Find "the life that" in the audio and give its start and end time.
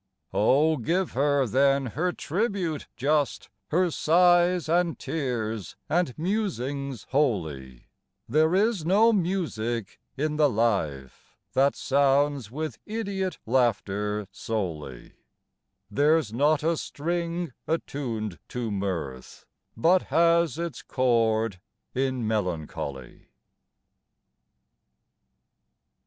10.37-11.75